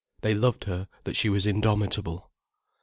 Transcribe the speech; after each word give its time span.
They 0.21 0.33
loved 0.33 0.63
her 0.63 0.87
that 1.03 1.15
she 1.15 1.29
was 1.29 1.45
indomitable. 1.45 2.31